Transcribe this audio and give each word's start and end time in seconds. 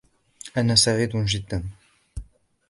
أنا 0.57 0.75
سعيد 0.75 1.15
جداً. 1.17 1.63